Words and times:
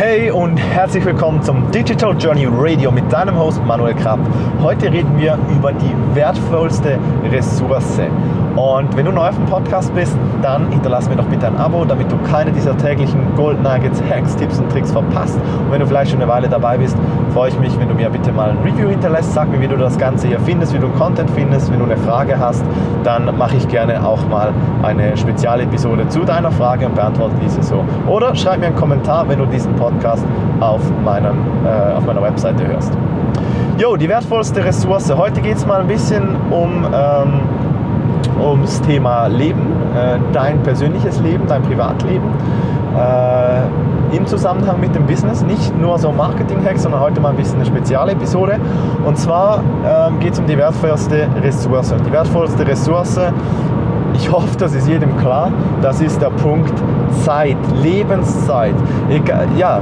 Hey 0.00 0.30
und 0.30 0.56
herzlich 0.56 1.04
willkommen 1.04 1.42
zum 1.42 1.70
Digital 1.72 2.16
Journey 2.18 2.48
Radio 2.50 2.90
mit 2.90 3.12
deinem 3.12 3.38
Host 3.38 3.62
Manuel 3.66 3.94
Krapp. 3.94 4.18
Heute 4.62 4.90
reden 4.90 5.18
wir 5.18 5.38
über 5.50 5.74
die 5.74 5.94
wertvollste 6.14 6.98
Ressource. 7.30 8.00
Und 8.56 8.96
wenn 8.96 9.04
du 9.04 9.12
neu 9.12 9.28
auf 9.28 9.36
dem 9.36 9.44
Podcast 9.44 9.94
bist, 9.94 10.16
dann 10.42 10.70
hinterlass 10.70 11.08
mir 11.08 11.16
doch 11.16 11.26
bitte 11.26 11.46
ein 11.46 11.56
Abo, 11.56 11.84
damit 11.84 12.10
du 12.10 12.16
keine 12.30 12.50
dieser 12.50 12.76
täglichen 12.78 13.34
Gold 13.36 13.62
Nuggets, 13.62 14.02
Hacks, 14.10 14.34
Tipps 14.36 14.58
und 14.58 14.72
Tricks 14.72 14.90
verpasst. 14.90 15.36
Und 15.36 15.70
wenn 15.70 15.80
du 15.80 15.86
vielleicht 15.86 16.10
schon 16.10 16.20
eine 16.20 16.30
Weile 16.30 16.48
dabei 16.48 16.78
bist, 16.78 16.96
freue 17.34 17.50
ich 17.50 17.58
mich, 17.60 17.78
wenn 17.78 17.88
du 17.88 17.94
mir 17.94 18.08
bitte 18.08 18.32
mal 18.32 18.50
ein 18.50 18.58
Review 18.64 18.88
hinterlässt. 18.88 19.34
Sag 19.34 19.50
mir, 19.50 19.60
wie 19.60 19.68
du 19.68 19.76
das 19.76 19.98
Ganze 19.98 20.28
hier 20.28 20.40
findest, 20.40 20.74
wie 20.74 20.78
du 20.78 20.88
Content 20.88 21.30
findest. 21.30 21.70
Wenn 21.70 21.78
du 21.78 21.84
eine 21.84 21.98
Frage 21.98 22.38
hast, 22.38 22.64
dann 23.04 23.36
mache 23.36 23.56
ich 23.56 23.68
gerne 23.68 24.04
auch 24.04 24.26
mal 24.28 24.52
eine 24.82 25.16
Spezialepisode 25.16 26.08
zu 26.08 26.20
deiner 26.20 26.50
Frage 26.50 26.86
und 26.86 26.94
beantworte 26.96 27.34
diese 27.44 27.62
so. 27.62 27.84
Oder 28.08 28.34
schreib 28.34 28.60
mir 28.60 28.66
einen 28.66 28.76
Kommentar, 28.76 29.28
wenn 29.28 29.38
du 29.38 29.46
diesen 29.46 29.74
Podcast 29.74 29.89
auf, 30.60 30.80
meinem, 31.04 31.38
äh, 31.64 31.96
auf 31.96 32.06
meiner 32.06 32.22
Webseite 32.22 32.66
hörst. 32.66 32.92
Jo, 33.78 33.96
die 33.96 34.08
wertvollste 34.08 34.64
Ressource. 34.64 35.14
Heute 35.16 35.40
geht 35.40 35.56
es 35.56 35.66
mal 35.66 35.80
ein 35.80 35.88
bisschen 35.88 36.36
um... 36.50 36.86
Ähm, 36.92 37.40
ums 38.40 38.80
Thema 38.82 39.26
Leben, 39.26 39.66
äh, 39.94 40.18
dein 40.32 40.62
persönliches 40.62 41.20
Leben, 41.20 41.46
dein 41.46 41.62
Privatleben 41.62 42.28
äh, 42.96 44.16
im 44.16 44.26
Zusammenhang 44.26 44.80
mit 44.80 44.94
dem 44.94 45.06
Business. 45.06 45.42
Nicht 45.42 45.78
nur 45.78 45.98
so 45.98 46.10
Marketing-Hacks, 46.10 46.82
sondern 46.82 47.00
heute 47.00 47.20
mal 47.20 47.30
ein 47.30 47.36
bisschen 47.36 47.56
eine 47.56 47.66
Spezialepisode. 47.66 48.58
Und 49.04 49.16
zwar 49.16 49.62
ähm, 49.84 50.18
geht 50.18 50.32
es 50.32 50.40
um 50.40 50.46
die 50.46 50.56
wertvollste 50.56 51.28
Ressource. 51.42 51.94
Die 52.06 52.12
wertvollste 52.12 52.66
Ressource 52.66 53.20
ich 54.14 54.30
hoffe, 54.30 54.56
das 54.58 54.74
ist 54.74 54.88
jedem 54.88 55.16
klar. 55.18 55.52
Das 55.82 56.00
ist 56.00 56.20
der 56.20 56.30
Punkt 56.30 56.72
Zeit, 57.24 57.56
Lebenszeit. 57.82 58.74
Ja, 59.56 59.80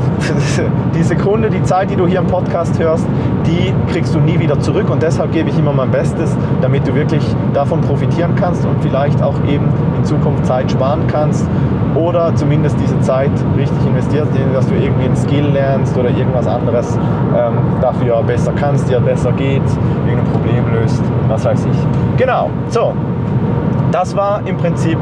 die 0.95 1.03
Sekunde, 1.03 1.51
die 1.51 1.63
Zeit, 1.63 1.91
die 1.91 1.97
du 1.97 2.07
hier 2.07 2.21
im 2.21 2.27
Podcast 2.27 2.79
hörst, 2.79 3.07
die 3.47 3.73
kriegst 3.93 4.15
du 4.15 4.21
nie 4.21 4.39
wieder 4.39 4.59
zurück 4.61 4.91
und 4.91 5.03
deshalb 5.03 5.33
gebe 5.33 5.49
ich 5.49 5.59
immer 5.59 5.73
mein 5.73 5.91
Bestes, 5.91 6.37
damit 6.61 6.87
du 6.87 6.95
wirklich 6.95 7.23
davon 7.55 7.81
profitieren 7.81 8.35
kannst 8.37 8.65
und 8.65 8.83
vielleicht 8.83 9.23
auch 9.23 9.37
eben 9.49 9.67
in 9.97 10.05
Zukunft 10.05 10.47
Zeit 10.47 10.71
sparen 10.71 11.07
kannst 11.09 11.47
oder 11.95 12.35
zumindest 12.35 12.77
diese 12.81 12.99
Zeit 13.01 13.31
richtig 13.57 13.79
investierst, 13.87 14.31
dass 14.55 14.67
du 14.69 14.75
irgendwie 14.75 15.07
ein 15.07 15.17
Skill 15.17 15.47
lernst 15.47 15.97
oder 15.97 16.11
irgendwas 16.11 16.47
anderes 16.47 16.99
ähm, 17.37 17.59
dafür 17.81 18.23
besser 18.23 18.53
kannst, 18.55 18.89
dir 18.89 19.01
besser 19.01 19.33
geht, 19.33 19.63
irgendein 20.07 20.33
Problem 20.33 20.65
löst, 20.73 21.03
was 21.29 21.45
weiß 21.45 21.67
ich. 21.67 22.19
Genau, 22.19 22.51
so, 22.69 22.93
das 23.91 24.17
war 24.17 24.47
im 24.47 24.57
Prinzip 24.57 24.99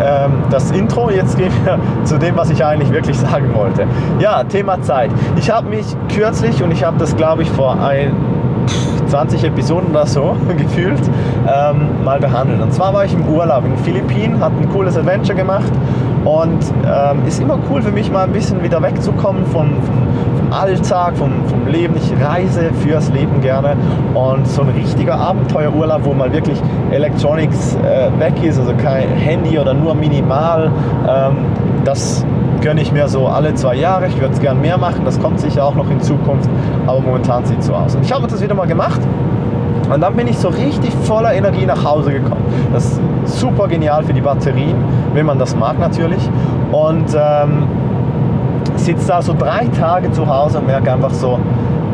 ähm, 0.00 0.32
das 0.50 0.70
Intro. 0.70 1.10
Jetzt 1.10 1.36
gehen 1.36 1.52
wir 1.64 1.78
zu 2.04 2.18
dem, 2.18 2.36
was 2.36 2.50
ich 2.50 2.64
eigentlich 2.64 2.90
wirklich 2.92 3.18
sagen 3.18 3.54
wollte. 3.54 3.86
Ja, 4.18 4.44
Thema 4.44 4.80
Zeit. 4.82 5.10
Ich 5.36 5.50
habe 5.50 5.68
mich 5.68 5.86
kürzlich, 6.14 6.62
und 6.62 6.70
ich 6.70 6.84
habe 6.84 6.98
das 6.98 7.16
glaube 7.16 7.42
ich 7.42 7.50
vor 7.50 7.80
ein, 7.80 8.14
20 9.06 9.44
Episoden 9.44 9.90
oder 9.90 10.06
so 10.06 10.36
gefühlt, 10.56 11.02
ähm, 11.46 12.04
mal 12.04 12.18
behandelt. 12.18 12.62
Und 12.62 12.72
zwar 12.72 12.94
war 12.94 13.04
ich 13.04 13.12
im 13.12 13.28
Urlaub 13.28 13.64
in 13.64 13.72
den 13.72 13.84
Philippinen, 13.84 14.40
hatte 14.40 14.56
ein 14.60 14.68
cooles 14.70 14.96
Adventure 14.96 15.36
gemacht 15.36 15.72
und 16.24 16.60
ähm, 16.86 17.26
ist 17.26 17.40
immer 17.40 17.58
cool 17.70 17.82
für 17.82 17.90
mich 17.90 18.10
mal 18.10 18.24
ein 18.24 18.32
bisschen 18.32 18.62
wieder 18.62 18.80
wegzukommen 18.82 19.44
von, 19.46 19.70
von, 19.82 19.94
vom 20.38 20.52
Alltag, 20.52 21.16
vom, 21.16 21.32
vom 21.46 21.66
Leben. 21.66 21.94
Ich 21.96 22.12
reise 22.24 22.70
fürs 22.84 23.10
Leben 23.10 23.40
gerne 23.40 23.76
und 24.14 24.46
so 24.46 24.62
ein 24.62 24.68
richtiger 24.70 25.16
Abenteuerurlaub, 25.16 26.04
wo 26.04 26.14
mal 26.14 26.32
wirklich 26.32 26.60
Electronics 26.90 27.76
äh, 27.76 28.10
weg 28.20 28.34
ist, 28.42 28.58
also 28.58 28.72
kein 28.74 29.08
Handy 29.08 29.58
oder 29.58 29.74
nur 29.74 29.94
minimal, 29.94 30.70
ähm, 31.08 31.36
das 31.84 32.24
gönne 32.60 32.80
ich 32.80 32.92
mir 32.92 33.08
so 33.08 33.26
alle 33.26 33.54
zwei 33.54 33.74
Jahre. 33.74 34.06
Ich 34.06 34.20
würde 34.20 34.34
es 34.34 34.40
gern 34.40 34.60
mehr 34.60 34.78
machen, 34.78 35.04
das 35.04 35.20
kommt 35.20 35.40
sicher 35.40 35.64
auch 35.64 35.74
noch 35.74 35.90
in 35.90 36.00
Zukunft, 36.00 36.48
aber 36.86 37.00
momentan 37.00 37.44
sieht 37.44 37.60
es 37.60 37.66
so 37.66 37.74
aus. 37.74 37.94
Und 37.94 38.04
ich 38.04 38.12
habe 38.12 38.26
das 38.26 38.40
wieder 38.40 38.54
mal 38.54 38.66
gemacht 38.66 39.00
und 39.92 40.00
dann 40.00 40.14
bin 40.14 40.26
ich 40.26 40.38
so 40.38 40.48
richtig 40.48 40.94
voller 41.02 41.34
Energie 41.34 41.66
nach 41.66 41.84
Hause 41.84 42.12
gekommen. 42.12 42.42
Das 42.72 42.84
ist 42.84 43.00
super 43.40 43.68
genial 43.68 44.04
für 44.04 44.12
die 44.12 44.20
Batterien, 44.20 44.76
wenn 45.12 45.26
man 45.26 45.38
das 45.38 45.56
mag 45.56 45.78
natürlich. 45.78 46.30
Und 46.70 47.14
ähm, 47.14 47.64
sitze 48.76 49.08
da 49.08 49.22
so 49.22 49.34
drei 49.34 49.66
Tage 49.78 50.10
zu 50.12 50.26
Hause 50.26 50.58
und 50.58 50.66
merke 50.66 50.92
einfach 50.92 51.12
so, 51.12 51.38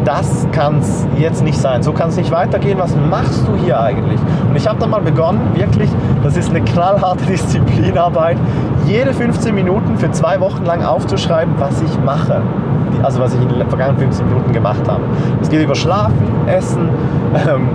das 0.04 0.46
kann 0.52 0.78
es 0.78 1.06
jetzt 1.18 1.42
nicht 1.42 1.58
sein. 1.58 1.82
So 1.82 1.92
kann 1.92 2.08
es 2.08 2.16
nicht 2.16 2.30
weitergehen. 2.30 2.78
Was 2.78 2.94
machst 3.10 3.46
du 3.46 3.56
hier 3.56 3.80
eigentlich? 3.80 4.20
Und 4.48 4.56
ich 4.56 4.66
habe 4.66 4.78
dann 4.78 4.90
mal 4.90 5.00
begonnen, 5.00 5.40
wirklich, 5.54 5.90
das 6.22 6.36
ist 6.36 6.50
eine 6.50 6.60
knallharte 6.60 7.24
Disziplinarbeit, 7.28 8.38
jede 8.86 9.12
15 9.12 9.54
Minuten 9.54 9.98
für 9.98 10.10
zwei 10.12 10.40
Wochen 10.40 10.64
lang 10.64 10.82
aufzuschreiben, 10.82 11.54
was 11.58 11.82
ich 11.82 11.98
mache. 12.00 12.42
Also 13.02 13.20
was 13.20 13.34
ich 13.34 13.40
in 13.40 13.48
den 13.48 13.68
vergangenen 13.68 13.98
15 13.98 14.28
Minuten 14.28 14.52
gemacht 14.52 14.86
habe. 14.88 15.02
Es 15.40 15.48
geht 15.48 15.62
über 15.62 15.74
Schlafen, 15.74 16.14
Essen, 16.46 16.88
ähm, 17.34 17.68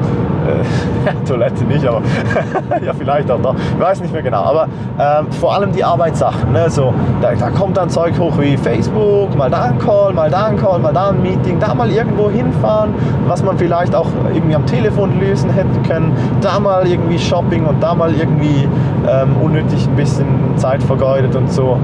äh, 0.47 1.25
Toilette 1.27 1.63
nicht, 1.65 1.85
aber 1.85 2.01
ja 2.85 2.93
vielleicht 2.93 3.29
auch 3.31 3.39
noch. 3.39 3.55
Ich 3.55 3.79
weiß 3.79 4.01
nicht 4.01 4.13
mehr 4.13 4.21
genau. 4.21 4.43
Aber 4.43 4.67
ähm, 4.99 5.31
vor 5.31 5.55
allem 5.55 5.71
die 5.71 5.83
Arbeitssachen. 5.83 6.51
Ne? 6.51 6.69
So, 6.69 6.93
da, 7.21 7.33
da, 7.33 7.49
kommt 7.49 7.77
dann 7.77 7.89
Zeug 7.89 8.17
hoch 8.19 8.33
wie 8.39 8.57
Facebook, 8.57 9.35
mal 9.35 9.49
da 9.49 9.63
ein 9.63 9.79
Call, 9.79 10.13
mal 10.13 10.29
da 10.29 10.45
ein 10.45 10.57
Call, 10.57 10.79
mal 10.79 10.93
da 10.93 11.09
ein 11.09 11.21
Meeting, 11.21 11.59
da 11.59 11.73
mal 11.73 11.89
irgendwo 11.89 12.29
hinfahren, 12.29 12.93
was 13.27 13.43
man 13.43 13.57
vielleicht 13.57 13.95
auch 13.95 14.07
irgendwie 14.33 14.55
am 14.55 14.65
Telefon 14.65 15.19
lösen 15.19 15.49
hätte 15.49 15.79
können, 15.87 16.11
da 16.41 16.59
mal 16.59 16.87
irgendwie 16.87 17.19
Shopping 17.19 17.65
und 17.65 17.81
da 17.81 17.93
mal 17.95 18.13
irgendwie 18.13 18.67
ähm, 19.07 19.35
unnötig 19.41 19.87
ein 19.87 19.95
bisschen 19.95 20.25
Zeit 20.57 20.81
vergeudet 20.83 21.35
und 21.35 21.51
so. 21.51 21.77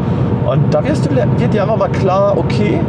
Und 0.46 0.74
da 0.74 0.84
wirst 0.84 1.06
du, 1.06 1.16
wird 1.16 1.54
dir 1.54 1.62
einfach 1.64 1.78
mal 1.78 1.90
klar, 1.90 2.38
okay, 2.38 2.80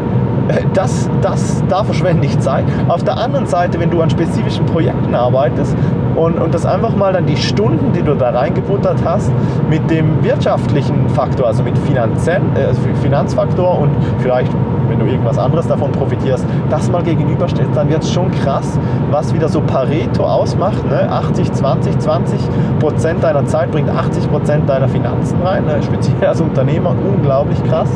das, 0.75 1.09
das, 1.23 1.63
da 1.69 1.85
verschwende 1.85 2.27
ich 2.27 2.39
Zeit. 2.41 2.65
Auf 2.89 3.05
der 3.05 3.17
anderen 3.19 3.47
Seite, 3.47 3.79
wenn 3.81 3.91
du 3.91 4.01
an 4.01 4.11
spezifischen 4.11 4.67
Projekten 4.67 5.15
arbeitest 5.15 5.77
und, 6.17 6.39
und 6.39 6.55
das 6.55 6.67
einfach 6.67 6.95
mal 6.97 7.13
dann 7.13 7.27
die 7.27 7.37
Stunden, 7.37 7.93
die 7.93 8.03
du 8.03 8.15
da 8.15 8.31
reingebuttert 8.31 8.99
hast, 9.05 9.33
mit 9.69 9.91
dem 9.91 10.23
wirtschaftlichen 10.23 11.09
Faktor, 11.11 11.47
also 11.47 11.63
mit 11.63 11.79
Finanzen, 11.79 12.55
äh, 12.57 12.75
Finanzfaktor 13.03 13.79
und 13.79 13.91
vielleicht, 14.19 14.53
wenn 14.89 14.99
du 14.99 15.07
irgendwas 15.07 15.39
anderes 15.39 15.67
davon 15.67 15.93
profitierst, 15.93 16.45
das 16.69 16.91
mal 16.91 17.03
gegenüberstellst, 17.03 17.77
dann 17.77 17.89
wird 17.89 18.03
es 18.03 18.13
schon 18.13 18.31
krass, 18.31 18.79
was 19.11 19.33
wieder 19.33 19.49
so 19.49 19.61
Pareto 19.61 20.25
ausmacht. 20.25 20.85
Ne? 20.89 21.11
80, 21.11 21.53
20, 21.53 21.99
20 21.99 22.41
Prozent 22.81 23.23
deiner 23.23 23.45
Zeit 23.47 23.71
bringt 23.71 23.89
80 23.89 24.31
Prozent 24.31 24.69
deiner 24.69 24.89
Finanzen 24.89 25.41
rein, 25.43 25.65
ne? 25.65 25.83
speziell 25.83 26.27
als 26.27 26.41
Unternehmer, 26.41 26.95
unglaublich 27.07 27.63
krass. 27.65 27.91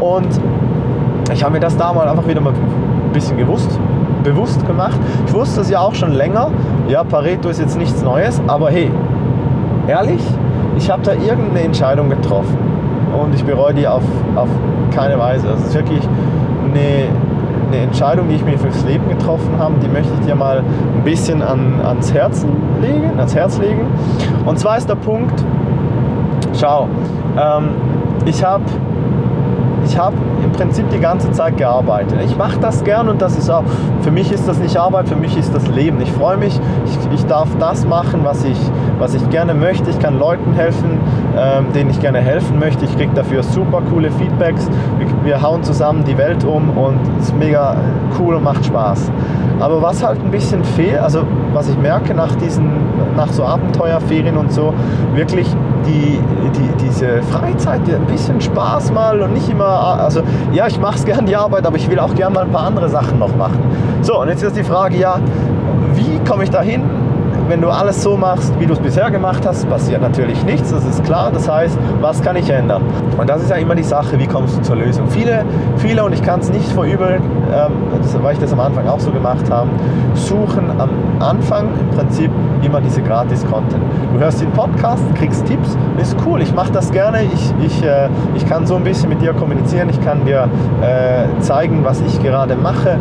Und 0.00 0.28
ich 1.32 1.42
habe 1.42 1.54
mir 1.54 1.60
das 1.60 1.76
damals 1.76 2.10
einfach 2.10 2.26
wieder 2.26 2.40
mal 2.40 2.52
ein 2.52 3.12
bisschen 3.12 3.36
gewusst, 3.36 3.78
bewusst 4.22 4.66
gemacht. 4.66 4.98
Ich 5.26 5.32
wusste 5.32 5.60
es 5.60 5.70
ja 5.70 5.80
auch 5.80 5.94
schon 5.94 6.12
länger. 6.12 6.50
Ja, 6.88 7.04
Pareto 7.04 7.48
ist 7.48 7.60
jetzt 7.60 7.78
nichts 7.78 8.02
Neues, 8.02 8.40
aber 8.46 8.70
hey, 8.70 8.90
ehrlich, 9.88 10.20
ich 10.76 10.90
habe 10.90 11.02
da 11.02 11.12
irgendeine 11.12 11.60
Entscheidung 11.60 12.10
getroffen 12.10 12.58
und 13.20 13.34
ich 13.34 13.44
bereue 13.44 13.74
die 13.74 13.86
auf, 13.86 14.02
auf 14.34 14.48
keine 14.94 15.18
Weise. 15.18 15.48
Also 15.48 15.62
es 15.62 15.68
ist 15.68 15.74
wirklich 15.74 16.02
eine, 16.64 17.08
eine 17.68 17.82
Entscheidung, 17.84 18.28
die 18.28 18.36
ich 18.36 18.44
mir 18.44 18.58
fürs 18.58 18.84
Leben 18.84 19.08
getroffen 19.08 19.58
habe, 19.58 19.74
die 19.82 19.88
möchte 19.88 20.12
ich 20.20 20.26
dir 20.26 20.34
mal 20.34 20.58
ein 20.58 21.04
bisschen 21.04 21.42
an, 21.42 21.80
ans 21.84 22.12
Herzen 22.12 22.50
legen, 22.80 23.18
ans 23.18 23.34
Herz 23.34 23.58
legen. 23.58 23.86
Und 24.44 24.58
zwar 24.58 24.76
ist 24.76 24.88
der 24.88 24.96
Punkt, 24.96 25.44
schau, 26.58 26.88
ähm, 27.36 27.70
ich 28.26 28.44
habe 28.44 28.64
ich 29.84 29.98
habe 29.98 30.16
im 30.42 30.52
Prinzip 30.52 30.88
die 30.90 30.98
ganze 30.98 31.30
Zeit 31.32 31.56
gearbeitet. 31.56 32.18
Ich 32.24 32.36
mache 32.36 32.58
das 32.58 32.84
gern 32.84 33.08
und 33.08 33.20
das 33.20 33.36
ist 33.36 33.50
auch, 33.50 33.64
für 34.00 34.10
mich 34.10 34.32
ist 34.32 34.48
das 34.48 34.58
nicht 34.58 34.76
Arbeit, 34.76 35.08
für 35.08 35.16
mich 35.16 35.36
ist 35.36 35.54
das 35.54 35.66
Leben. 35.68 36.00
Ich 36.00 36.10
freue 36.12 36.36
mich, 36.36 36.58
ich, 36.86 37.14
ich 37.14 37.26
darf 37.26 37.48
das 37.58 37.86
machen, 37.86 38.20
was 38.24 38.44
ich, 38.44 38.58
was 38.98 39.14
ich 39.14 39.28
gerne 39.30 39.54
möchte. 39.54 39.90
Ich 39.90 39.98
kann 39.98 40.18
Leuten 40.18 40.52
helfen, 40.54 40.98
ähm, 41.36 41.66
denen 41.74 41.90
ich 41.90 42.00
gerne 42.00 42.20
helfen 42.20 42.58
möchte. 42.58 42.84
Ich 42.84 42.96
kriege 42.96 43.12
dafür 43.14 43.42
super 43.42 43.82
coole 43.90 44.10
Feedbacks. 44.10 44.68
Wir, 44.98 45.08
wir 45.24 45.42
hauen 45.42 45.62
zusammen 45.62 46.04
die 46.04 46.16
Welt 46.18 46.44
um 46.44 46.76
und 46.76 46.98
es 47.20 47.28
ist 47.28 47.36
mega 47.36 47.76
cool 48.18 48.34
und 48.34 48.44
macht 48.44 48.64
Spaß. 48.64 49.10
Aber 49.60 49.80
was 49.82 50.04
halt 50.04 50.20
ein 50.24 50.30
bisschen 50.30 50.64
fehlt, 50.64 50.98
also 50.98 51.22
was 51.52 51.68
ich 51.68 51.78
merke 51.78 52.14
nach 52.14 52.34
diesen, 52.36 52.70
nach 53.16 53.28
so 53.28 53.44
Abenteuerferien 53.44 54.36
und 54.36 54.52
so, 54.52 54.74
wirklich 55.14 55.46
die, 55.86 56.18
die, 56.50 56.84
diese 56.84 57.22
Freizeit, 57.22 57.86
die 57.86 57.94
ein 57.94 58.06
bisschen 58.06 58.40
Spaß 58.40 58.92
mal 58.92 59.20
und 59.20 59.32
nicht 59.32 59.48
immer, 59.48 60.00
also 60.00 60.22
ja, 60.52 60.66
ich 60.66 60.78
mache 60.80 60.96
es 60.96 61.04
gern 61.06 61.26
die 61.26 61.36
Arbeit, 61.36 61.66
aber 61.66 61.76
ich 61.76 61.88
will 61.88 61.98
auch 61.98 62.14
gern 62.14 62.32
mal 62.32 62.44
ein 62.44 62.52
paar 62.52 62.66
andere 62.66 62.88
Sachen 62.88 63.18
noch 63.18 63.34
machen. 63.36 63.58
So, 64.02 64.20
und 64.20 64.28
jetzt 64.28 64.42
ist 64.42 64.56
die 64.56 64.64
Frage, 64.64 64.96
ja, 64.96 65.18
wie 65.94 66.18
komme 66.28 66.44
ich 66.44 66.50
da 66.50 66.62
hin? 66.62 66.82
Wenn 67.48 67.60
du 67.60 67.68
alles 67.68 68.02
so 68.02 68.16
machst, 68.16 68.52
wie 68.58 68.66
du 68.66 68.72
es 68.72 68.78
bisher 68.78 69.10
gemacht 69.10 69.46
hast, 69.46 69.68
passiert 69.68 70.00
natürlich 70.00 70.42
nichts, 70.44 70.70
das 70.70 70.84
ist 70.84 71.04
klar. 71.04 71.30
Das 71.32 71.48
heißt, 71.48 71.78
was 72.00 72.22
kann 72.22 72.36
ich 72.36 72.48
ändern? 72.48 72.82
Und 73.18 73.28
das 73.28 73.42
ist 73.42 73.50
ja 73.50 73.56
immer 73.56 73.74
die 73.74 73.82
Sache, 73.82 74.18
wie 74.18 74.26
kommst 74.26 74.56
du 74.56 74.62
zur 74.62 74.76
Lösung? 74.76 75.08
Viele, 75.08 75.44
viele 75.76 76.04
und 76.04 76.12
ich 76.12 76.22
kann 76.22 76.40
es 76.40 76.50
nicht 76.50 76.70
verübeln, 76.72 77.22
ähm, 77.52 77.72
weil 78.22 78.34
ich 78.34 78.38
das 78.38 78.52
am 78.52 78.60
Anfang 78.60 78.88
auch 78.88 79.00
so 79.00 79.10
gemacht 79.10 79.50
habe, 79.50 79.68
suchen 80.14 80.70
am 80.78 80.90
Anfang 81.20 81.68
im 81.78 81.96
Prinzip 81.96 82.30
immer 82.62 82.80
diese 82.80 83.02
Gratis-Content. 83.02 83.82
Du 84.12 84.20
hörst 84.20 84.40
den 84.40 84.50
Podcast, 84.52 85.02
kriegst 85.14 85.44
Tipps, 85.46 85.76
ist 86.00 86.16
cool, 86.26 86.40
ich 86.40 86.54
mache 86.54 86.72
das 86.72 86.90
gerne, 86.90 87.24
ich, 87.24 87.54
ich, 87.64 87.84
äh, 87.84 88.08
ich 88.34 88.48
kann 88.48 88.66
so 88.66 88.76
ein 88.76 88.84
bisschen 88.84 89.08
mit 89.08 89.20
dir 89.20 89.34
kommunizieren, 89.34 89.88
ich 89.90 90.00
kann 90.02 90.24
dir 90.24 90.48
äh, 90.80 91.40
zeigen, 91.40 91.84
was 91.84 92.00
ich 92.00 92.22
gerade 92.22 92.56
mache 92.56 92.98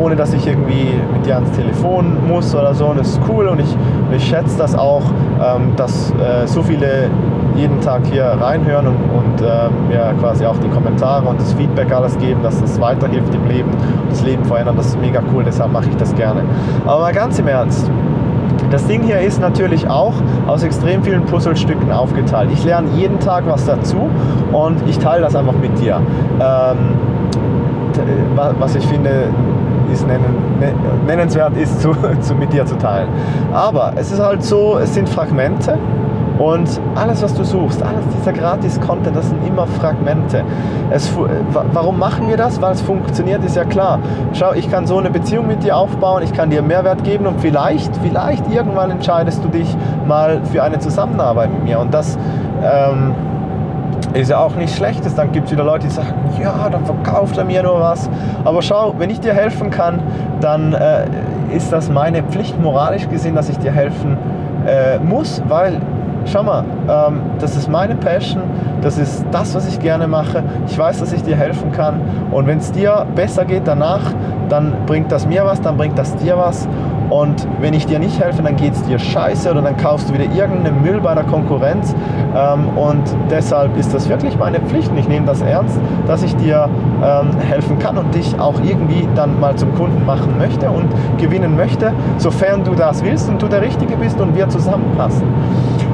ohne 0.00 0.16
dass 0.16 0.32
ich 0.32 0.46
irgendwie 0.46 0.90
mit 1.12 1.26
dir 1.26 1.36
ans 1.36 1.50
Telefon 1.52 2.16
muss 2.26 2.54
oder 2.54 2.74
so. 2.74 2.86
Und 2.86 2.98
das 2.98 3.10
ist 3.10 3.20
cool 3.28 3.48
und 3.48 3.60
ich, 3.60 3.76
ich 4.14 4.24
schätze 4.24 4.58
das 4.58 4.76
auch, 4.76 5.02
ähm, 5.40 5.72
dass 5.76 6.10
äh, 6.12 6.46
so 6.46 6.62
viele 6.62 7.10
jeden 7.56 7.80
Tag 7.80 8.02
hier 8.10 8.24
reinhören 8.24 8.86
und, 8.86 8.96
und 8.96 9.40
ähm, 9.40 9.90
ja, 9.90 10.12
quasi 10.20 10.44
auch 10.44 10.58
die 10.58 10.68
Kommentare 10.68 11.26
und 11.26 11.40
das 11.40 11.54
Feedback 11.54 11.92
alles 11.92 12.18
geben, 12.18 12.42
dass 12.42 12.60
das 12.60 12.80
weiterhilft 12.80 13.34
im 13.34 13.46
Leben 13.48 13.70
und 13.70 14.10
das 14.10 14.22
Leben 14.22 14.44
verändern. 14.44 14.76
Das 14.76 14.86
ist 14.86 15.00
mega 15.00 15.22
cool, 15.34 15.42
deshalb 15.44 15.72
mache 15.72 15.88
ich 15.88 15.96
das 15.96 16.14
gerne. 16.14 16.42
Aber 16.86 17.10
ganz 17.12 17.38
im 17.38 17.48
Ernst. 17.48 17.90
Das 18.70 18.86
Ding 18.86 19.02
hier 19.02 19.20
ist 19.20 19.40
natürlich 19.40 19.88
auch 19.88 20.14
aus 20.46 20.64
extrem 20.64 21.02
vielen 21.02 21.22
Puzzlestücken 21.22 21.92
aufgeteilt. 21.92 22.50
Ich 22.52 22.64
lerne 22.64 22.88
jeden 22.96 23.20
Tag 23.20 23.44
was 23.46 23.64
dazu 23.64 24.10
und 24.52 24.76
ich 24.88 24.98
teile 24.98 25.22
das 25.22 25.36
einfach 25.36 25.54
mit 25.54 25.78
dir. 25.78 26.00
Ähm, 26.40 26.76
was 28.58 28.74
ich 28.74 28.84
finde, 28.86 29.28
ist 29.92 30.06
nennen, 30.06 30.58
ne, 30.60 30.72
nennenswert 31.06 31.56
ist, 31.56 31.80
zu, 31.80 31.92
zu, 32.20 32.34
mit 32.34 32.52
dir 32.52 32.66
zu 32.66 32.76
teilen. 32.76 33.08
Aber 33.52 33.92
es 33.96 34.12
ist 34.12 34.20
halt 34.20 34.42
so, 34.42 34.78
es 34.78 34.94
sind 34.94 35.08
Fragmente 35.08 35.78
und 36.38 36.68
alles, 36.94 37.22
was 37.22 37.34
du 37.34 37.44
suchst, 37.44 37.82
alles 37.82 38.04
dieser 38.18 38.32
Gratis-Content, 38.32 39.16
das 39.16 39.30
sind 39.30 39.46
immer 39.46 39.66
Fragmente. 39.66 40.44
Es, 40.90 41.10
warum 41.72 41.98
machen 41.98 42.28
wir 42.28 42.36
das? 42.36 42.60
Weil 42.60 42.72
es 42.72 42.82
funktioniert, 42.82 43.42
ist 43.44 43.56
ja 43.56 43.64
klar. 43.64 44.00
Schau, 44.34 44.52
ich 44.52 44.70
kann 44.70 44.86
so 44.86 44.98
eine 44.98 45.10
Beziehung 45.10 45.46
mit 45.46 45.62
dir 45.64 45.76
aufbauen, 45.76 46.22
ich 46.22 46.32
kann 46.32 46.50
dir 46.50 46.60
Mehrwert 46.60 47.04
geben 47.04 47.26
und 47.26 47.40
vielleicht, 47.40 47.96
vielleicht 47.96 48.52
irgendwann 48.52 48.90
entscheidest 48.90 49.42
du 49.44 49.48
dich 49.48 49.74
mal 50.06 50.42
für 50.44 50.62
eine 50.62 50.78
Zusammenarbeit 50.78 51.50
mit 51.52 51.64
mir. 51.64 51.80
Und 51.80 51.94
das 51.94 52.18
ähm, 52.62 53.14
ist 54.14 54.30
ja 54.30 54.38
auch 54.38 54.54
nichts 54.54 54.76
Schlechtes. 54.76 55.14
Dann 55.14 55.32
gibt 55.32 55.46
es 55.46 55.52
wieder 55.52 55.64
Leute, 55.64 55.86
die 55.86 55.92
sagen, 55.92 56.14
ja, 56.40 56.68
dann 56.70 56.84
verkauft 56.84 57.36
er 57.38 57.44
mir 57.44 57.62
nur 57.62 57.80
was. 57.80 58.08
Aber 58.44 58.62
schau, 58.62 58.94
wenn 58.98 59.10
ich 59.10 59.20
dir 59.20 59.34
helfen 59.34 59.70
kann, 59.70 60.00
dann 60.40 60.72
äh, 60.72 61.06
ist 61.54 61.72
das 61.72 61.90
meine 61.90 62.22
Pflicht 62.22 62.60
moralisch 62.60 63.08
gesehen, 63.08 63.34
dass 63.34 63.48
ich 63.48 63.58
dir 63.58 63.72
helfen 63.72 64.16
äh, 64.66 64.98
muss, 64.98 65.42
weil 65.48 65.80
schau 66.26 66.42
mal, 66.42 66.64
ähm, 66.88 67.20
das 67.38 67.56
ist 67.56 67.68
meine 67.68 67.94
Passion, 67.94 68.42
das 68.82 68.98
ist 68.98 69.24
das, 69.30 69.54
was 69.54 69.68
ich 69.68 69.80
gerne 69.80 70.06
mache. 70.06 70.42
Ich 70.66 70.76
weiß, 70.76 70.98
dass 70.98 71.12
ich 71.12 71.22
dir 71.22 71.36
helfen 71.36 71.72
kann. 71.72 72.00
Und 72.30 72.46
wenn 72.46 72.58
es 72.58 72.72
dir 72.72 73.06
besser 73.14 73.44
geht 73.44 73.66
danach, 73.66 74.12
dann 74.48 74.72
bringt 74.86 75.10
das 75.10 75.26
mir 75.26 75.44
was, 75.44 75.60
dann 75.60 75.76
bringt 75.76 75.98
das 75.98 76.14
dir 76.16 76.36
was. 76.36 76.68
Und 77.10 77.46
wenn 77.60 77.74
ich 77.74 77.86
dir 77.86 77.98
nicht 77.98 78.20
helfe, 78.20 78.42
dann 78.42 78.56
geht 78.56 78.72
es 78.72 78.82
dir 78.82 78.98
scheiße 78.98 79.50
oder 79.50 79.62
dann 79.62 79.76
kaufst 79.76 80.08
du 80.08 80.14
wieder 80.14 80.24
irgendeinen 80.24 80.82
Müll 80.82 81.00
bei 81.00 81.14
der 81.14 81.24
Konkurrenz. 81.24 81.94
Ähm, 82.36 82.68
und 82.76 83.02
deshalb 83.30 83.76
ist 83.76 83.94
das 83.94 84.08
wirklich 84.08 84.36
meine 84.38 84.60
Pflicht 84.60 84.90
und 84.90 84.98
ich 84.98 85.08
nehme 85.08 85.26
das 85.26 85.40
ernst, 85.40 85.78
dass 86.06 86.22
ich 86.22 86.34
dir 86.36 86.68
ähm, 87.02 87.30
helfen 87.38 87.78
kann 87.78 87.96
und 87.96 88.14
dich 88.14 88.38
auch 88.38 88.60
irgendwie 88.62 89.08
dann 89.14 89.38
mal 89.38 89.54
zum 89.56 89.74
Kunden 89.74 90.04
machen 90.04 90.36
möchte 90.38 90.70
und 90.70 90.88
gewinnen 91.18 91.56
möchte, 91.56 91.92
sofern 92.18 92.64
du 92.64 92.74
das 92.74 93.04
willst 93.04 93.28
und 93.28 93.40
du 93.40 93.46
der 93.46 93.62
Richtige 93.62 93.96
bist 93.96 94.20
und 94.20 94.34
wir 94.34 94.48
zusammenpassen. 94.48 95.26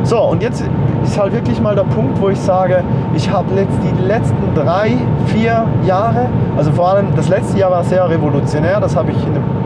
So, 0.04 0.20
und 0.20 0.42
jetzt 0.42 0.64
ist 1.04 1.18
halt 1.18 1.32
wirklich 1.32 1.60
mal 1.60 1.74
der 1.74 1.84
Punkt, 1.84 2.20
wo 2.20 2.28
ich 2.28 2.38
sage, 2.38 2.82
ich 3.14 3.30
habe 3.30 3.46
die 3.54 4.02
letzten 4.02 4.54
drei, 4.54 4.96
vier 5.26 5.64
Jahre, 5.86 6.28
also 6.56 6.72
vor 6.72 6.88
allem 6.90 7.06
das 7.14 7.28
letzte 7.28 7.58
Jahr 7.58 7.70
war 7.70 7.84
sehr 7.84 8.08
revolutionär, 8.08 8.80
das 8.80 8.96
habe 8.96 9.12
ich 9.12 9.26
in 9.26 9.34
dem 9.34 9.61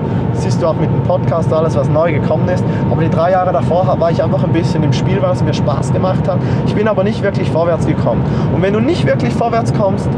siehst 0.46 0.62
du 0.62 0.66
auch 0.68 0.76
mit 0.76 0.88
dem 0.88 1.02
Podcast 1.02 1.52
alles, 1.52 1.76
was 1.76 1.88
neu 1.88 2.12
gekommen 2.12 2.48
ist. 2.48 2.64
Aber 2.88 3.02
die 3.02 3.10
drei 3.10 3.32
Jahre 3.32 3.52
davor 3.52 3.96
war 3.98 4.10
ich 4.12 4.22
einfach 4.22 4.44
ein 4.44 4.52
bisschen 4.52 4.82
im 4.84 4.92
Spiel, 4.92 5.20
weil 5.20 5.32
es 5.32 5.42
mir 5.42 5.52
Spaß 5.52 5.92
gemacht 5.92 6.28
hat. 6.28 6.38
Ich 6.66 6.74
bin 6.74 6.86
aber 6.86 7.02
nicht 7.02 7.20
wirklich 7.22 7.50
vorwärts 7.50 7.84
gekommen. 7.84 8.22
Und 8.54 8.62
wenn 8.62 8.72
du 8.72 8.80
nicht 8.80 9.06
wirklich 9.06 9.34
vorwärts 9.34 9.74
kommst, 9.74 10.08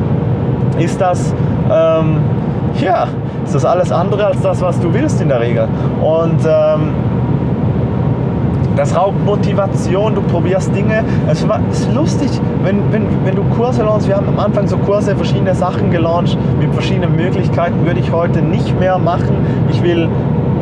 ist 0.79 1.01
das, 1.01 1.35
ähm, 1.71 2.19
ja, 2.79 3.09
ist 3.43 3.55
das 3.55 3.65
alles 3.65 3.91
andere 3.91 4.27
als 4.27 4.43
das, 4.43 4.61
was 4.61 4.79
du 4.81 4.93
willst 4.93 5.21
in 5.23 5.29
der 5.29 5.41
Regel. 5.41 5.67
Und 6.03 6.41
ähm, 6.47 6.93
das 8.79 8.95
raubt 8.95 9.25
Motivation, 9.25 10.15
du 10.15 10.23
probierst 10.23 10.73
Dinge. 10.75 11.03
Es 11.27 11.43
ist 11.43 11.93
lustig, 11.93 12.31
wenn, 12.63 12.93
wenn, 12.93 13.07
wenn 13.25 13.35
du 13.35 13.43
Kurse 13.57 13.83
launchst. 13.83 14.07
Wir 14.07 14.15
haben 14.15 14.29
am 14.29 14.39
Anfang 14.39 14.69
so 14.69 14.79
Kurse, 14.79 15.17
verschiedene 15.17 15.53
Sachen 15.53 15.91
gelauncht 15.91 16.39
mit 16.61 16.73
verschiedenen 16.73 17.17
Möglichkeiten. 17.17 17.85
Würde 17.85 17.99
ich 17.99 18.13
heute 18.13 18.41
nicht 18.41 18.79
mehr 18.79 18.97
machen. 18.99 19.35
Ich 19.73 19.83
will 19.83 20.09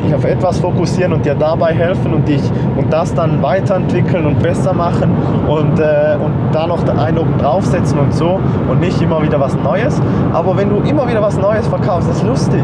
mich 0.06 0.14
auf 0.14 0.24
etwas 0.24 0.60
fokussieren 0.60 1.12
und 1.12 1.24
dir 1.24 1.34
dabei 1.34 1.72
helfen 1.74 2.14
und 2.14 2.28
dich 2.28 2.42
und 2.76 2.92
das 2.92 3.12
dann 3.14 3.42
weiterentwickeln 3.42 4.26
und 4.26 4.40
besser 4.40 4.72
machen 4.72 5.10
und, 5.48 5.78
äh, 5.78 6.16
und 6.22 6.32
da 6.52 6.66
noch 6.66 6.86
einen 6.88 7.18
oben 7.18 7.36
draufsetzen 7.38 7.98
und 7.98 8.14
so 8.14 8.40
und 8.70 8.80
nicht 8.80 9.00
immer 9.02 9.22
wieder 9.22 9.40
was 9.40 9.56
Neues. 9.56 10.00
Aber 10.32 10.56
wenn 10.56 10.70
du 10.70 10.76
immer 10.88 11.08
wieder 11.08 11.22
was 11.22 11.36
Neues 11.36 11.66
verkaufst, 11.66 12.08
ist 12.10 12.22
lustig. 12.22 12.62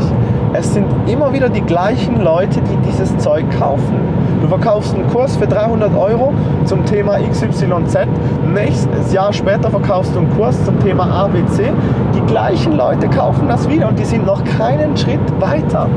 Es 0.55 0.73
sind 0.75 0.87
immer 1.06 1.33
wieder 1.33 1.49
die 1.49 1.62
gleichen 1.62 2.23
Leute, 2.23 2.61
die 2.61 2.77
dieses 2.89 3.17
Zeug 3.19 3.44
kaufen. 3.59 3.97
Du 4.43 4.49
verkaufst 4.49 4.94
einen 4.94 5.09
Kurs 5.09 5.37
für 5.37 5.47
300 5.47 5.97
Euro 5.97 6.35
zum 6.65 6.85
Thema 6.85 7.19
XYZ. 7.19 8.06
Nächstes 8.53 9.12
Jahr 9.12 9.33
später 9.33 9.71
verkaufst 9.71 10.15
du 10.15 10.19
einen 10.19 10.31
Kurs 10.37 10.62
zum 10.65 10.79
Thema 10.81 11.25
ABC. 11.25 11.73
Die 12.15 12.21
gleichen 12.27 12.77
Leute 12.77 13.09
kaufen 13.09 13.49
das 13.49 13.69
wieder 13.69 13.89
und 13.89 13.99
die 13.99 14.05
sind 14.05 14.27
noch 14.27 14.44
keinen 14.44 14.97
Schritt 14.97 15.21
weiter. 15.41 15.89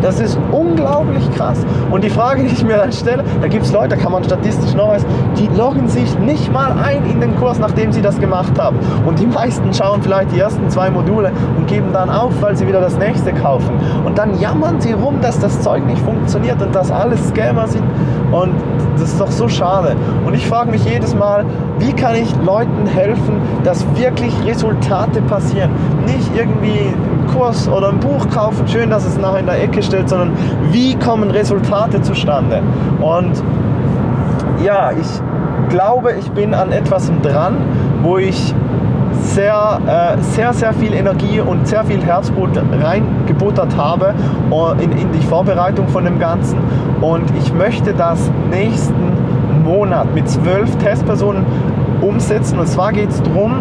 Das 0.00 0.20
ist 0.20 0.38
unglaublich 0.52 1.28
krass. 1.34 1.64
Und 1.90 2.04
die 2.04 2.10
Frage, 2.10 2.42
die 2.42 2.52
ich 2.52 2.64
mir 2.64 2.76
dann 2.76 2.92
stelle, 2.92 3.24
da 3.40 3.48
gibt 3.48 3.64
es 3.64 3.72
Leute, 3.72 3.96
kann 3.96 4.12
man 4.12 4.22
statistisch 4.24 4.74
nachweisen, 4.74 5.08
die 5.36 5.48
loggen 5.56 5.88
sich 5.88 6.18
nicht 6.20 6.52
mal 6.52 6.72
ein 6.72 7.04
in 7.10 7.20
den 7.20 7.36
Kurs, 7.36 7.58
nachdem 7.58 7.92
sie 7.92 8.02
das 8.02 8.18
gemacht 8.20 8.58
haben. 8.58 8.78
Und 9.06 9.18
die 9.18 9.26
meisten 9.26 9.72
schauen 9.74 10.02
vielleicht 10.02 10.32
die 10.32 10.38
ersten 10.38 10.68
zwei 10.70 10.90
Module 10.90 11.32
und 11.56 11.66
geben 11.66 11.88
dann 11.92 12.10
auf, 12.10 12.32
weil 12.40 12.56
sie 12.56 12.66
wieder 12.66 12.80
das 12.80 12.96
nächste 12.96 13.32
kaufen. 13.32 13.72
Und 14.04 14.18
dann 14.18 14.38
jammern 14.40 14.80
sie 14.80 14.92
rum, 14.92 15.20
dass 15.20 15.38
das 15.40 15.60
Zeug 15.62 15.84
nicht 15.86 16.00
funktioniert 16.02 16.60
und 16.62 16.74
dass 16.74 16.90
alles 16.90 17.28
Scammer 17.28 17.66
sind. 17.66 17.84
Und 18.30 18.54
das 18.98 19.10
ist 19.10 19.20
doch 19.20 19.30
so 19.30 19.48
schade. 19.48 19.96
Und 20.26 20.34
ich 20.34 20.46
frage 20.46 20.70
mich 20.70 20.84
jedes 20.84 21.14
Mal, 21.14 21.44
wie 21.78 21.92
kann 21.92 22.14
ich 22.14 22.34
Leuten 22.44 22.86
helfen, 22.86 23.40
dass 23.64 23.84
wirklich 23.96 24.32
Resultate 24.44 25.22
passieren? 25.22 25.70
Nicht 26.04 26.30
irgendwie 26.36 26.94
Kurs 27.28 27.68
oder 27.68 27.88
ein 27.90 28.00
Buch 28.00 28.28
kaufen, 28.30 28.66
schön, 28.66 28.90
dass 28.90 29.04
es 29.04 29.16
nachher 29.18 29.40
in 29.40 29.46
der 29.46 29.62
Ecke 29.62 29.82
steht, 29.82 30.08
sondern 30.08 30.32
wie 30.70 30.94
kommen 30.96 31.30
Resultate 31.30 32.02
zustande? 32.02 32.62
Und 33.00 33.42
ja, 34.64 34.90
ich 34.92 35.20
glaube, 35.68 36.12
ich 36.18 36.30
bin 36.32 36.54
an 36.54 36.72
etwas 36.72 37.10
dran, 37.22 37.56
wo 38.02 38.18
ich 38.18 38.54
sehr, 39.22 39.80
äh, 39.86 40.22
sehr, 40.22 40.52
sehr 40.52 40.72
viel 40.72 40.94
Energie 40.94 41.40
und 41.40 41.66
sehr 41.66 41.84
viel 41.84 42.02
Herzblut 42.02 42.50
reingebuttert 42.80 43.76
habe 43.76 44.14
äh, 44.50 44.84
in, 44.84 44.92
in 44.92 45.12
die 45.12 45.24
Vorbereitung 45.26 45.88
von 45.88 46.04
dem 46.04 46.18
Ganzen. 46.18 46.58
Und 47.00 47.24
ich 47.38 47.52
möchte 47.52 47.94
das 47.94 48.30
nächsten 48.50 49.12
Monat 49.64 50.14
mit 50.14 50.28
zwölf 50.28 50.74
Testpersonen 50.76 51.44
umsetzen. 52.00 52.58
Und 52.58 52.68
zwar 52.68 52.92
geht 52.92 53.10
es 53.10 53.22
darum, 53.22 53.60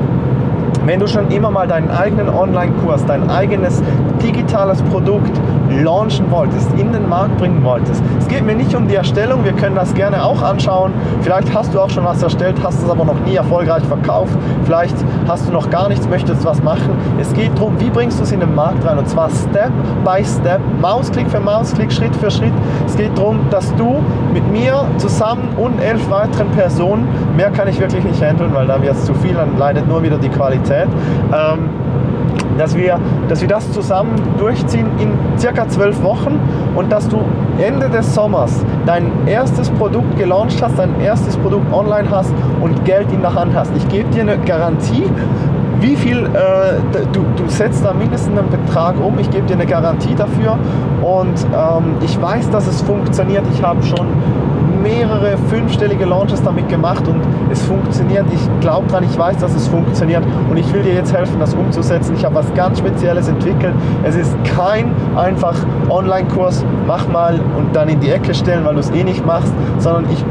wenn 0.88 1.02
du 1.02 1.08
schon 1.08 1.30
immer 1.32 1.52
mal 1.52 1.68
deinen 1.68 1.92
eigenen 1.92 2.30
Online-Kurs, 2.30 3.06
dein 3.06 3.30
eigenes 3.30 3.84
digitales 4.24 4.82
Produkt 4.84 5.38
launchen 5.84 6.30
wolltest, 6.32 6.72
in 6.78 6.92
den 6.92 7.08
Markt 7.08 7.38
bringen 7.38 7.64
wolltest. 7.64 8.04
Es 8.20 8.28
geht 8.28 8.46
mir 8.46 8.56
nicht 8.56 8.74
um 8.76 8.88
die 8.88 8.96
Erstellung, 8.96 9.44
wir 9.44 9.54
können 9.54 9.76
das 9.76 9.94
gerne 9.94 10.24
auch 10.24 10.42
anschauen. 10.42 10.94
Vielleicht 11.22 11.54
hast 11.54 11.74
du 11.74 11.80
auch 11.80 11.90
schon 11.90 12.06
was 12.06 12.22
erstellt, 12.22 12.56
hast 12.64 12.84
es 12.84 12.90
aber 12.90 13.06
noch 13.06 13.20
nie 13.26 13.36
erfolgreich 13.36 13.84
verkauft. 13.84 14.34
Vielleicht 14.66 14.96
hast 15.28 15.48
du 15.48 15.52
noch 15.52 15.70
gar 15.70 15.90
nichts, 15.90 16.08
möchtest 16.08 16.44
was 16.46 16.62
machen. 16.64 16.96
Es 17.20 17.34
geht 17.34 17.58
darum, 17.58 17.80
wie 17.80 17.90
bringst 17.90 18.20
du 18.20 18.24
es 18.24 18.32
in 18.32 18.40
den 18.40 18.56
Markt 18.56 18.86
rein 18.86 18.98
und 18.98 19.08
zwar 19.08 19.30
Step 19.30 19.72
by 20.04 20.24
Step, 20.24 20.62
Mausklick 20.82 21.30
für 21.30 21.40
Mausklick, 21.40 21.92
Schritt 21.92 22.16
für 22.16 22.32
Schritt. 22.32 22.54
Es 22.86 22.96
geht 22.96 23.18
darum, 23.18 23.40
dass 23.50 23.74
du 23.76 23.98
mit 24.34 24.50
mir 24.52 24.86
zusammen 24.98 25.50
und 25.58 25.80
elf 25.80 26.10
weiteren 26.10 26.50
Personen, 26.52 27.08
mehr 27.36 27.52
kann 27.52 27.68
ich 27.68 27.80
wirklich 27.80 28.04
nicht 28.04 28.22
handeln, 28.22 28.54
weil 28.54 28.68
da 28.68 28.82
wird 28.82 28.94
es 28.94 29.06
zu 29.06 29.14
viel, 29.14 29.34
dann 29.34 29.58
leidet 29.58 29.88
nur 29.88 30.04
wieder 30.04 30.18
die 30.18 30.30
Qualität. 30.30 30.88
Ähm, 31.34 31.70
dass 32.58 32.76
wir, 32.76 33.00
dass 33.30 33.42
wir 33.42 33.48
das 33.48 33.72
zusammen 33.72 34.16
durchziehen 34.38 34.88
in 35.00 35.12
circa 35.38 35.68
zwölf 35.68 36.02
Wochen 36.04 36.40
und 36.76 36.92
dass 36.92 37.08
du 37.08 37.20
Ende 37.60 37.90
des 37.90 38.14
Sommers 38.14 38.64
dein 38.86 39.12
erstes 39.28 39.70
Produkt 39.72 40.18
gelauncht 40.18 40.62
hast, 40.62 40.78
dein 40.78 41.00
erstes 41.02 41.38
Produkt 41.38 41.72
online 41.74 42.10
hast 42.10 42.34
und 42.62 42.86
Geld 42.86 43.12
in 43.12 43.22
der 43.22 43.34
Hand 43.34 43.56
hast. 43.56 43.72
Ich 43.76 43.88
gebe 43.88 44.10
dir 44.10 44.22
eine 44.22 44.38
Garantie, 44.38 45.04
wie 45.80 45.96
viel, 45.96 46.26
äh, 46.26 47.06
du, 47.14 47.24
du 47.36 47.50
setzt 47.50 47.86
da 47.86 47.94
mindestens 47.94 48.38
einen 48.38 48.50
Betrag 48.50 48.96
um, 49.00 49.20
ich 49.20 49.30
gebe 49.30 49.46
dir 49.46 49.54
eine 49.54 49.66
Garantie 49.66 50.16
dafür 50.16 50.58
und 51.02 51.46
ähm, 51.54 51.96
ich 52.04 52.20
weiß, 52.20 52.50
dass 52.50 52.68
es 52.68 52.82
funktioniert. 52.82 53.44
Ich 53.54 53.62
habe 53.64 53.84
schon 53.84 54.08
mehrere 54.88 55.38
fünfstellige 55.50 56.06
Launches 56.06 56.42
damit 56.42 56.70
gemacht 56.70 57.08
und 57.08 57.22
es 57.52 57.62
funktioniert. 57.64 58.26
Ich 58.34 58.62
glaube 58.62 58.88
dran, 58.88 59.04
ich 59.04 59.18
weiß, 59.18 59.38
dass 59.38 59.54
es 59.54 59.68
funktioniert 59.68 60.24
und 60.50 60.58
ich 60.58 60.72
will 60.74 60.82
dir 60.82 60.94
jetzt 60.94 61.14
helfen, 61.14 61.40
das 61.40 61.54
umzusetzen. 61.54 62.16
Ich 62.16 62.24
habe 62.24 62.36
was 62.36 62.54
ganz 62.54 62.80
Spezielles 62.80 63.28
entwickelt. 63.28 63.74
Es 64.04 64.16
ist 64.16 64.36
kein 64.56 64.94
einfach 65.16 65.56
Online-Kurs, 65.90 66.64
mach 66.86 67.08
mal 67.10 67.40
und 67.58 67.76
dann 67.76 67.90
in 67.90 68.00
die 68.00 68.10
Ecke 68.10 68.34
stellen, 68.34 68.64
weil 68.66 68.76
du 68.76 68.80
es 68.80 68.90
eh 68.92 69.04
nicht 69.04 69.26
machst, 69.26 69.54
sondern 69.80 70.06
ich 70.12 70.24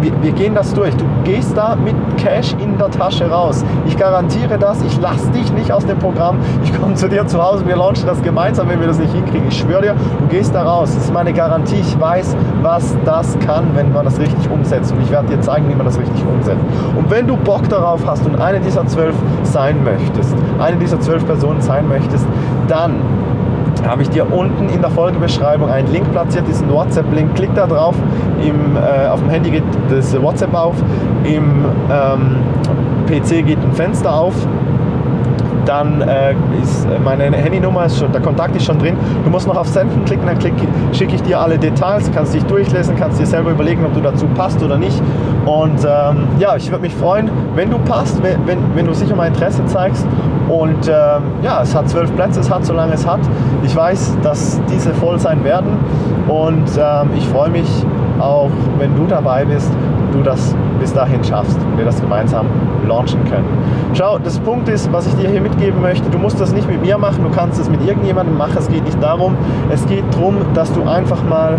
wir, 0.00 0.12
wir, 0.22 0.32
gehen 0.32 0.54
das 0.54 0.74
durch. 0.74 0.94
Du 0.96 1.04
gehst 1.24 1.56
da 1.56 1.76
mit 1.76 1.94
Cash 2.16 2.54
in 2.58 2.78
der 2.78 2.90
Tasche 2.90 3.30
raus. 3.30 3.64
Ich 3.86 3.96
garantiere 3.96 4.58
das. 4.58 4.82
Ich 4.82 5.00
lasse 5.00 5.30
dich 5.30 5.52
nicht 5.52 5.72
aus 5.72 5.86
dem 5.86 5.98
Programm. 5.98 6.38
Ich 6.62 6.78
komme 6.78 6.94
zu 6.94 7.08
dir 7.08 7.26
zu 7.26 7.42
Hause. 7.42 7.66
Wir 7.66 7.76
launchen 7.76 8.06
das 8.06 8.22
gemeinsam, 8.22 8.68
wenn 8.68 8.80
wir 8.80 8.86
das 8.86 8.98
nicht 8.98 9.12
hinkriegen. 9.12 9.48
Ich 9.48 9.58
schwöre 9.58 9.82
dir, 9.82 9.94
du 10.18 10.26
gehst 10.28 10.54
da 10.54 10.62
raus. 10.62 10.94
Das 10.94 11.04
ist 11.04 11.12
meine 11.12 11.32
Garantie. 11.32 11.80
Ich 11.80 11.98
weiß, 11.98 12.36
was 12.62 12.96
das 13.04 13.38
kann, 13.40 13.68
wenn 13.74 13.92
man 13.92 14.04
das 14.04 14.18
richtig 14.18 14.50
umsetzt. 14.50 14.92
Und 14.92 15.02
ich 15.02 15.10
werde 15.10 15.28
dir 15.28 15.40
zeigen, 15.40 15.68
wie 15.68 15.74
man 15.74 15.86
das 15.86 15.98
richtig 15.98 16.24
umsetzt. 16.26 16.60
Und 16.96 17.10
wenn 17.10 17.26
du 17.26 17.36
Bock 17.36 17.68
darauf 17.68 18.06
hast 18.06 18.26
und 18.26 18.40
eine 18.40 18.60
dieser 18.60 18.86
zwölf 18.86 19.14
sein 19.42 19.82
möchtest, 19.84 20.34
eine 20.58 20.76
dieser 20.76 21.00
zwölf 21.00 21.24
Personen 21.26 21.60
sein 21.60 21.88
möchtest, 21.88 22.26
dann 22.68 23.00
habe 23.86 24.02
ich 24.02 24.10
dir 24.10 24.32
unten 24.32 24.68
in 24.68 24.80
der 24.80 24.90
Folgebeschreibung 24.90 25.68
einen 25.68 25.90
Link 25.92 26.10
platziert, 26.12 26.46
diesen 26.48 26.70
WhatsApp-Link. 26.70 27.34
Klick 27.34 27.54
da 27.54 27.66
drauf, 27.66 27.94
im, 28.42 28.76
äh, 28.76 29.08
auf 29.08 29.20
dem 29.20 29.30
Handy 29.30 29.50
geht 29.50 29.64
das 29.90 30.20
WhatsApp 30.20 30.54
auf, 30.54 30.74
im 31.24 31.64
ähm, 31.90 32.36
PC 33.06 33.46
geht 33.46 33.58
ein 33.62 33.72
Fenster 33.72 34.14
auf 34.14 34.34
dann 35.64 36.02
äh, 36.02 36.34
ist 36.62 36.86
meine 37.02 37.24
Handynummer, 37.24 37.86
ist 37.86 37.98
schon, 37.98 38.12
der 38.12 38.20
Kontakt 38.20 38.54
ist 38.56 38.64
schon 38.64 38.78
drin. 38.78 38.96
Du 39.24 39.30
musst 39.30 39.46
noch 39.46 39.56
auf 39.56 39.68
Senden 39.68 40.04
klicken, 40.04 40.26
dann 40.26 40.40
schicke 40.94 41.14
ich 41.14 41.22
dir 41.22 41.40
alle 41.40 41.58
Details, 41.58 42.10
kannst 42.12 42.34
dich 42.34 42.44
durchlesen, 42.44 42.96
kannst 42.96 43.20
dir 43.20 43.26
selber 43.26 43.50
überlegen, 43.50 43.84
ob 43.84 43.94
du 43.94 44.00
dazu 44.00 44.26
passt 44.34 44.62
oder 44.62 44.76
nicht. 44.76 45.00
Und 45.46 45.84
ähm, 45.84 46.28
ja, 46.38 46.56
ich 46.56 46.70
würde 46.70 46.82
mich 46.82 46.94
freuen, 46.94 47.30
wenn 47.54 47.70
du 47.70 47.78
passt, 47.78 48.22
wenn, 48.22 48.46
wenn, 48.46 48.58
wenn 48.74 48.86
du 48.86 48.94
sicher 48.94 49.14
mal 49.14 49.26
Interesse 49.26 49.64
zeigst. 49.66 50.06
Und 50.48 50.88
ähm, 50.88 51.22
ja, 51.42 51.62
es 51.62 51.74
hat 51.74 51.88
zwölf 51.88 52.14
Plätze, 52.14 52.40
es 52.40 52.50
hat, 52.50 52.64
solange 52.64 52.94
es 52.94 53.06
hat. 53.06 53.20
Ich 53.62 53.74
weiß, 53.74 54.18
dass 54.22 54.60
diese 54.70 54.92
voll 54.94 55.18
sein 55.18 55.42
werden. 55.44 55.78
Und 56.28 56.70
ähm, 56.78 57.10
ich 57.16 57.26
freue 57.28 57.50
mich 57.50 57.68
auch, 58.20 58.50
wenn 58.78 58.94
du 58.94 59.06
dabei 59.06 59.44
bist 59.44 59.70
du 60.14 60.22
das 60.22 60.54
bis 60.78 60.92
dahin 60.92 61.22
schaffst 61.24 61.58
wir 61.76 61.84
das 61.84 62.00
gemeinsam 62.00 62.46
launchen 62.86 63.24
können. 63.24 63.46
Schau, 63.94 64.18
das 64.18 64.38
Punkt 64.38 64.68
ist, 64.68 64.92
was 64.92 65.06
ich 65.06 65.14
dir 65.14 65.28
hier 65.28 65.40
mitgeben 65.40 65.80
möchte, 65.80 66.08
du 66.10 66.18
musst 66.18 66.40
das 66.40 66.52
nicht 66.52 66.68
mit 66.68 66.82
mir 66.82 66.98
machen, 66.98 67.24
du 67.24 67.30
kannst 67.30 67.60
es 67.60 67.68
mit 67.68 67.84
irgendjemandem 67.86 68.36
machen, 68.36 68.56
es 68.58 68.68
geht 68.68 68.84
nicht 68.84 69.02
darum, 69.02 69.36
es 69.70 69.84
geht 69.86 70.04
darum, 70.12 70.36
dass 70.54 70.72
du 70.72 70.82
einfach 70.82 71.22
mal 71.24 71.58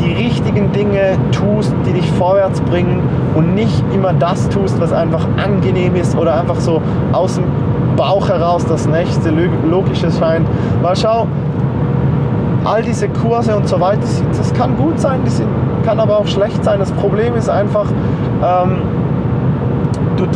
die 0.00 0.12
richtigen 0.12 0.72
Dinge 0.72 1.16
tust, 1.32 1.74
die 1.86 1.92
dich 1.92 2.10
vorwärts 2.12 2.60
bringen 2.62 3.02
und 3.34 3.54
nicht 3.54 3.82
immer 3.94 4.12
das 4.12 4.48
tust, 4.48 4.80
was 4.80 4.92
einfach 4.92 5.26
angenehm 5.42 5.94
ist 5.96 6.16
oder 6.16 6.34
einfach 6.34 6.60
so 6.60 6.80
aus 7.12 7.36
dem 7.36 7.44
Bauch 7.96 8.28
heraus 8.28 8.64
das 8.66 8.86
nächste 8.86 9.30
Logische 9.30 10.10
scheint. 10.10 10.48
Weil 10.82 10.96
schau, 10.96 11.26
all 12.64 12.82
diese 12.82 13.08
Kurse 13.08 13.56
und 13.56 13.68
so 13.68 13.80
weiter, 13.80 14.00
das 14.36 14.52
kann 14.54 14.76
gut 14.76 14.98
sein, 14.98 15.20
das 15.24 15.42
kann 15.84 16.00
aber 16.00 16.18
auch 16.18 16.26
schlecht 16.26 16.62
sein. 16.64 16.78
Das 16.78 16.92
Problem 16.92 17.34
ist 17.34 17.48
einfach, 17.48 17.86
ähm, 18.42 18.82
du, 20.16 20.26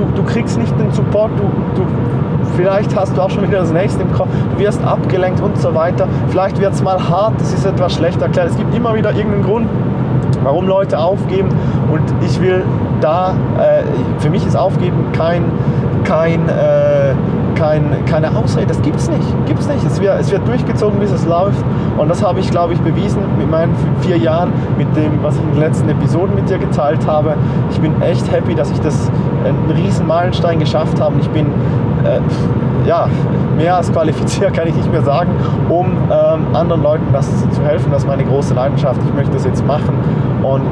du, 0.00 0.22
du 0.22 0.22
kriegst 0.24 0.58
nicht 0.58 0.78
den 0.78 0.90
Support, 0.92 1.30
du, 1.36 1.80
du, 1.80 1.86
vielleicht 2.56 2.94
hast 2.96 3.16
du 3.16 3.20
auch 3.20 3.30
schon 3.30 3.46
wieder 3.46 3.60
das 3.60 3.72
nächste 3.72 4.02
im 4.02 4.12
Kopf, 4.12 4.28
du 4.54 4.62
wirst 4.62 4.82
abgelenkt 4.84 5.40
und 5.40 5.58
so 5.58 5.74
weiter. 5.74 6.08
Vielleicht 6.28 6.60
wird 6.60 6.72
es 6.72 6.82
mal 6.82 7.08
hart, 7.08 7.40
das 7.40 7.52
ist 7.52 7.66
etwas 7.66 7.94
schlecht 7.94 8.20
erklärt. 8.20 8.48
Es 8.50 8.56
gibt 8.56 8.74
immer 8.74 8.94
wieder 8.94 9.12
irgendeinen 9.14 9.44
Grund, 9.44 9.68
warum 10.42 10.66
Leute 10.66 10.98
aufgeben 10.98 11.48
und 11.92 12.02
ich 12.24 12.40
will 12.40 12.64
da, 13.00 13.34
äh, 13.58 13.82
für 14.18 14.30
mich 14.30 14.46
ist 14.46 14.56
Aufgeben 14.56 15.12
kein, 15.12 15.44
kein 16.04 16.48
äh, 16.48 17.14
kein, 17.60 18.04
keine 18.06 18.34
Ausrede. 18.34 18.68
Das 18.68 18.80
gibt 18.80 18.96
es 18.96 19.10
nicht. 19.10 19.46
Gibt's 19.46 19.68
nicht. 19.68 19.84
Es 19.84 20.00
wird, 20.00 20.18
es 20.18 20.30
wird 20.32 20.48
durchgezogen, 20.48 20.98
bis 20.98 21.12
es 21.12 21.26
läuft. 21.26 21.62
Und 21.98 22.08
das 22.08 22.22
habe 22.22 22.40
ich, 22.40 22.50
glaube 22.50 22.72
ich, 22.72 22.80
bewiesen 22.80 23.20
mit 23.36 23.50
meinen 23.50 23.74
vier 24.00 24.16
Jahren, 24.16 24.50
mit 24.78 24.96
dem, 24.96 25.22
was 25.22 25.36
ich 25.36 25.42
in 25.42 25.50
den 25.50 25.60
letzten 25.60 25.88
Episoden 25.90 26.34
mit 26.34 26.48
dir 26.48 26.58
geteilt 26.58 27.06
habe. 27.06 27.34
Ich 27.70 27.78
bin 27.80 28.00
echt 28.00 28.30
happy, 28.32 28.54
dass 28.54 28.70
ich 28.70 28.80
das 28.80 29.10
einen 29.44 29.70
riesen 29.70 30.06
Meilenstein 30.06 30.58
geschafft 30.58 31.00
habe. 31.00 31.14
Ich 31.20 31.28
bin 31.30 31.46
äh, 32.04 32.20
ja, 32.86 33.08
mehr 33.56 33.76
als 33.76 33.92
qualifiziert, 33.92 34.54
kann 34.56 34.68
ich 34.68 34.74
nicht 34.74 34.90
mehr 34.90 35.02
sagen, 35.02 35.30
um 35.68 35.86
ähm, 35.86 36.54
anderen 36.54 36.82
Leuten 36.82 37.06
das 37.12 37.28
zu 37.50 37.62
helfen. 37.62 37.90
Das 37.90 38.02
ist 38.02 38.08
meine 38.08 38.24
große 38.24 38.54
Leidenschaft. 38.54 39.00
Ich 39.06 39.14
möchte 39.14 39.32
das 39.32 39.44
jetzt 39.44 39.66
machen. 39.66 39.94
Und 40.42 40.70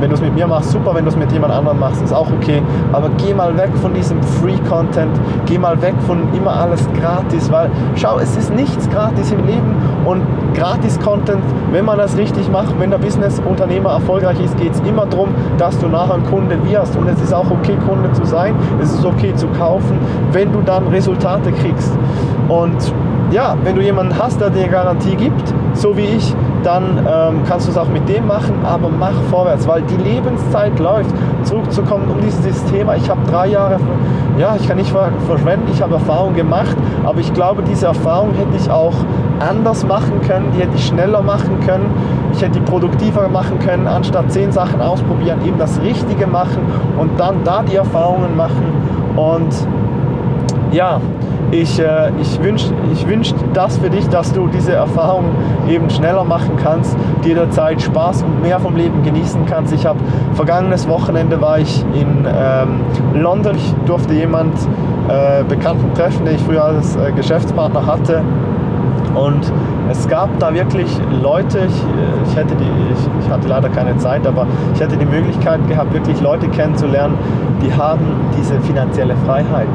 wenn 0.00 0.10
du 0.10 0.16
es 0.16 0.20
mit 0.20 0.34
mir 0.34 0.48
machst, 0.48 0.72
super. 0.72 0.94
Wenn 0.94 1.04
du 1.04 1.10
es 1.10 1.16
mit 1.16 1.30
jemand 1.30 1.52
anderem 1.52 1.78
machst, 1.78 2.02
ist 2.02 2.12
auch 2.12 2.28
okay. 2.32 2.60
Aber 2.92 3.08
geh 3.18 3.32
mal 3.32 3.56
weg 3.56 3.70
von 3.80 3.94
diesem 3.94 4.20
Free-Content. 4.20 5.12
Geh 5.46 5.58
mal 5.58 5.80
weg 5.80 5.94
von 6.06 6.32
immer 6.34 6.56
alles 6.56 6.88
gratis. 6.98 7.50
Weil, 7.52 7.70
schau, 7.94 8.18
es 8.18 8.36
ist 8.36 8.52
nichts 8.52 8.88
gratis 8.90 9.30
im 9.30 9.46
Leben. 9.46 9.76
Und 10.04 10.22
Gratis-Content, 10.54 11.42
wenn 11.70 11.84
man 11.84 11.98
das 11.98 12.16
richtig 12.16 12.50
macht, 12.50 12.78
wenn 12.78 12.90
der 12.90 12.98
Business-Unternehmer 12.98 13.90
erfolgreich 13.90 14.40
ist, 14.44 14.56
geht 14.56 14.72
es 14.72 14.80
immer 14.80 15.06
darum, 15.06 15.28
dass 15.58 15.78
du 15.78 15.88
nachher 15.88 16.14
ein 16.14 16.24
Kunde 16.26 16.58
wirst. 16.64 16.96
Und 16.96 17.08
es 17.08 17.20
ist 17.20 17.32
auch 17.32 17.50
okay, 17.50 17.76
Kunde 17.86 18.12
zu 18.12 18.24
sein. 18.24 18.54
Es 18.80 18.92
ist 18.92 19.04
okay 19.04 19.34
zu 19.34 19.46
kaufen, 19.48 19.98
wenn 20.32 20.52
du 20.52 20.60
dann 20.62 20.88
Resultate 20.88 21.52
kriegst. 21.52 21.92
Und 22.48 22.92
ja, 23.30 23.56
wenn 23.64 23.76
du 23.76 23.82
jemanden 23.82 24.16
hast, 24.18 24.40
der 24.40 24.50
dir 24.50 24.68
Garantie 24.68 25.16
gibt, 25.16 25.54
so 25.74 25.96
wie 25.96 26.04
ich, 26.04 26.34
dann 26.62 26.98
ähm, 26.98 27.40
kannst 27.48 27.66
du 27.66 27.70
es 27.70 27.78
auch 27.78 27.88
mit 27.88 28.08
dem 28.08 28.26
machen, 28.26 28.54
aber 28.64 28.88
mach 28.88 29.14
vorwärts, 29.30 29.66
weil 29.66 29.82
die 29.82 29.96
Lebenszeit 29.96 30.78
läuft. 30.78 31.10
Zurückzukommen 31.44 32.08
um 32.08 32.20
dieses 32.20 32.64
Thema, 32.66 32.96
ich 32.96 33.08
habe 33.08 33.20
drei 33.28 33.48
Jahre, 33.48 33.78
ja, 34.38 34.54
ich 34.58 34.68
kann 34.68 34.76
nicht 34.76 34.94
verschwenden, 35.26 35.68
ich 35.72 35.82
habe 35.82 35.94
Erfahrung 35.94 36.34
gemacht, 36.34 36.76
aber 37.04 37.20
ich 37.20 37.32
glaube, 37.32 37.62
diese 37.62 37.86
Erfahrung 37.86 38.34
hätte 38.34 38.56
ich 38.56 38.70
auch 38.70 38.94
anders 39.42 39.84
machen 39.86 40.20
können, 40.26 40.52
die 40.54 40.60
hätte 40.60 40.76
ich 40.76 40.86
schneller 40.86 41.22
machen 41.22 41.60
können, 41.66 41.86
ich 42.32 42.40
hätte 42.40 42.60
die 42.60 42.60
produktiver 42.60 43.28
machen 43.28 43.58
können, 43.58 43.86
anstatt 43.86 44.30
zehn 44.32 44.52
Sachen 44.52 44.80
ausprobieren, 44.80 45.40
eben 45.44 45.58
das 45.58 45.80
Richtige 45.82 46.26
machen 46.26 46.60
und 46.98 47.18
dann 47.18 47.44
da 47.44 47.62
die 47.62 47.76
Erfahrungen 47.76 48.36
machen 48.36 48.72
und 49.16 49.52
ja, 50.72 51.00
ich, 51.52 51.78
äh, 51.78 52.10
ich 52.20 52.42
wünsche 52.42 52.72
ich 52.92 53.06
wünsch 53.06 53.34
das 53.52 53.76
für 53.76 53.90
dich, 53.90 54.08
dass 54.08 54.32
du 54.32 54.48
diese 54.48 54.72
Erfahrung 54.72 55.26
eben 55.68 55.90
schneller 55.90 56.24
machen 56.24 56.56
kannst, 56.56 56.96
dir 57.24 57.34
der 57.34 57.50
Zeit 57.50 57.82
Spaß 57.82 58.22
und 58.22 58.42
mehr 58.42 58.58
vom 58.58 58.74
Leben 58.74 59.02
genießen 59.02 59.44
kannst. 59.46 59.72
Ich 59.74 59.84
habe 59.84 59.98
vergangenes 60.32 60.88
Wochenende 60.88 61.40
war 61.40 61.58
ich 61.58 61.84
in 61.94 62.26
ähm, 62.26 62.80
London. 63.14 63.56
Ich 63.56 63.74
durfte 63.86 64.14
jemand 64.14 64.54
äh, 65.08 65.44
Bekannten 65.44 65.92
treffen, 65.94 66.24
den 66.24 66.36
ich 66.36 66.42
früher 66.42 66.64
als 66.64 66.96
äh, 66.96 67.12
Geschäftspartner 67.12 67.84
hatte. 67.84 68.22
Und 69.14 69.52
es 69.90 70.08
gab 70.08 70.38
da 70.38 70.52
wirklich 70.54 70.88
Leute, 71.22 71.66
ich, 71.66 72.30
ich, 72.30 72.36
hätte 72.36 72.54
die, 72.54 72.64
ich, 72.92 73.24
ich, 73.24 73.30
hatte 73.30 73.48
leider 73.48 73.68
keine 73.68 73.96
Zeit, 73.98 74.26
aber 74.26 74.46
ich 74.74 74.80
hätte 74.80 74.96
die 74.96 75.06
Möglichkeit 75.06 75.66
gehabt, 75.68 75.92
wirklich 75.92 76.20
Leute 76.20 76.48
kennenzulernen, 76.48 77.16
die 77.62 77.72
haben 77.72 78.04
diese 78.38 78.60
finanzielle 78.60 79.14
Freiheit. 79.26 79.68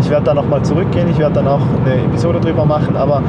Ich 0.00 0.10
werde 0.10 0.26
da 0.26 0.34
nochmal 0.34 0.62
zurückgehen, 0.62 1.08
ich 1.10 1.18
werde 1.18 1.36
dann 1.36 1.48
auch 1.48 1.60
eine 1.84 1.94
Episode 2.04 2.40
drüber 2.40 2.64
machen, 2.64 2.96
aber 2.96 3.22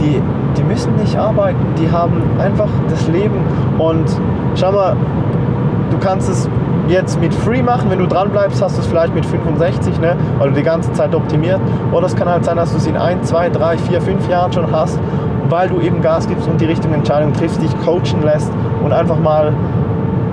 die, 0.00 0.20
die 0.56 0.62
müssen 0.62 0.94
nicht 0.96 1.16
arbeiten, 1.16 1.58
die 1.78 1.90
haben 1.90 2.22
einfach 2.38 2.68
das 2.88 3.08
Leben. 3.08 3.40
Und 3.78 4.04
schau 4.54 4.72
mal, 4.72 4.96
du 5.90 5.98
kannst 5.98 6.28
es 6.28 6.48
jetzt 6.88 7.20
mit 7.20 7.34
Free 7.34 7.62
machen, 7.62 7.90
wenn 7.90 7.98
du 7.98 8.06
dran 8.06 8.30
bleibst, 8.30 8.62
hast 8.62 8.76
du 8.76 8.80
es 8.80 8.86
vielleicht 8.86 9.14
mit 9.14 9.26
65, 9.26 10.00
ne, 10.00 10.16
weil 10.38 10.50
du 10.50 10.54
die 10.54 10.62
ganze 10.62 10.92
Zeit 10.92 11.14
optimiert. 11.14 11.60
Oder 11.92 12.06
es 12.06 12.16
kann 12.16 12.28
halt 12.28 12.44
sein, 12.44 12.56
dass 12.56 12.72
du 12.72 12.78
es 12.78 12.86
in 12.86 12.96
1, 12.96 13.28
2, 13.28 13.50
3, 13.50 13.78
4, 13.78 14.00
5 14.00 14.28
Jahren 14.28 14.52
schon 14.52 14.70
hast, 14.72 14.98
weil 15.48 15.68
du 15.68 15.80
eben 15.80 16.02
Gas 16.02 16.28
gibst 16.28 16.48
und 16.48 16.60
die 16.60 16.66
richtigen 16.66 16.94
Entscheidungen 16.94 17.34
triffst, 17.34 17.62
dich 17.62 17.74
coachen 17.84 18.22
lässt 18.24 18.50
und 18.84 18.92
einfach 18.92 19.18
mal 19.18 19.52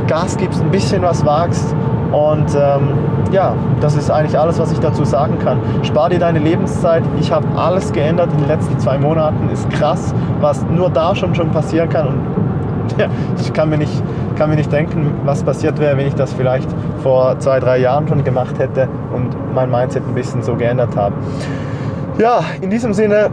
Gas 0.07 0.38
gibst, 0.38 0.62
ein 0.62 0.72
bisschen 0.72 1.01
was 1.01 1.25
wagst 1.25 1.75
und 2.12 2.53
ähm, 2.55 2.89
ja, 3.31 3.55
das 3.81 3.95
ist 3.95 4.12
eigentlich 4.12 4.38
alles, 4.38 4.60
was 4.60 4.72
ich 4.72 4.79
dazu 4.79 5.03
sagen 5.03 5.39
kann. 5.39 5.57
Spar 5.81 6.10
dir 6.10 6.19
deine 6.19 6.38
Lebenszeit. 6.38 7.03
Ich 7.19 7.31
habe 7.31 7.48
alles 7.55 7.91
geändert 7.91 8.29
in 8.31 8.38
den 8.38 8.48
letzten 8.48 8.77
zwei 8.77 9.00
Monaten. 9.00 9.50
Ist 9.50 9.67
krass, 9.72 10.13
was 10.39 10.63
nur 10.69 10.91
da 10.91 11.15
schon 11.15 11.33
schon 11.33 11.50
passieren 11.50 11.89
kann. 11.89 12.07
Und 12.07 12.19
ja, 13.00 13.07
ich 13.41 13.51
kann 13.51 13.69
mir, 13.69 13.79
nicht, 13.79 14.03
kann 14.36 14.50
mir 14.50 14.56
nicht 14.56 14.72
denken, 14.72 15.12
was 15.25 15.44
passiert 15.44 15.80
wäre, 15.80 15.98
wenn 15.98 16.08
ich 16.08 16.16
das 16.16 16.34
vielleicht 16.34 16.70
vor 17.02 17.40
zwei, 17.40 17.60
drei 17.60 17.80
Jahren 17.80 18.08
schon 18.08 18.24
gemacht 18.24 18.58
hätte 18.60 18.88
und 19.13 19.36
mein 19.54 19.70
Mindset 19.70 20.04
ein 20.08 20.13
bisschen 20.13 20.42
so 20.42 20.56
geändert 20.56 20.96
habe. 20.96 21.16
Ja, 22.18 22.42
in 22.62 22.70
diesem 22.70 22.94
Sinne 22.94 23.30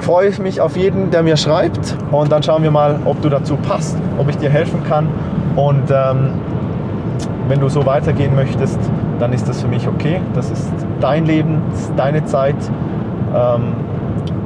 freue 0.00 0.28
ich 0.28 0.38
mich 0.38 0.60
auf 0.60 0.76
jeden, 0.76 1.10
der 1.10 1.22
mir 1.22 1.36
schreibt 1.36 1.96
und 2.10 2.32
dann 2.32 2.42
schauen 2.42 2.62
wir 2.62 2.70
mal, 2.70 2.98
ob 3.04 3.20
du 3.22 3.28
dazu 3.28 3.56
passt, 3.56 3.96
ob 4.18 4.28
ich 4.28 4.36
dir 4.36 4.50
helfen 4.50 4.82
kann 4.88 5.08
und 5.56 5.90
ähm, 5.90 6.30
wenn 7.48 7.60
du 7.60 7.68
so 7.68 7.86
weitergehen 7.86 8.34
möchtest, 8.34 8.78
dann 9.18 9.32
ist 9.32 9.48
das 9.48 9.62
für 9.62 9.68
mich 9.68 9.86
okay. 9.86 10.20
Das 10.34 10.50
ist 10.50 10.72
dein 11.00 11.26
Leben, 11.26 11.62
das 11.70 11.80
ist 11.82 11.92
deine 11.96 12.24
Zeit 12.24 12.56
ähm, 13.34 13.74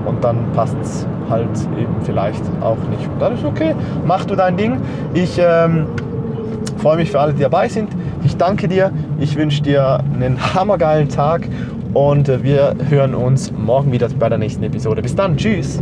und 0.04 0.22
dann 0.22 0.44
passt 0.54 0.76
es 0.82 1.06
halt 1.28 1.48
eben 1.78 1.94
vielleicht 2.02 2.42
auch 2.60 2.78
nicht. 2.90 3.08
Und 3.08 3.20
dann 3.20 3.34
ist 3.34 3.44
okay, 3.44 3.74
mach 4.06 4.24
du 4.24 4.34
dein 4.34 4.56
Ding. 4.56 4.80
Ich 5.14 5.38
ähm, 5.38 5.86
freue 6.78 6.96
mich 6.96 7.10
für 7.10 7.20
alle, 7.20 7.32
die 7.32 7.42
dabei 7.42 7.68
sind. 7.68 7.90
Ich 8.24 8.36
danke 8.36 8.68
dir, 8.68 8.90
ich 9.18 9.36
wünsche 9.36 9.62
dir 9.62 10.00
einen 10.14 10.54
hammergeilen 10.54 11.08
Tag 11.08 11.48
und 11.94 12.28
wir 12.42 12.74
hören 12.88 13.14
uns 13.14 13.52
morgen 13.52 13.92
wieder 13.92 14.08
bei 14.18 14.28
der 14.28 14.38
nächsten 14.38 14.62
Episode. 14.62 15.02
Bis 15.02 15.14
dann, 15.14 15.36
tschüss! 15.36 15.80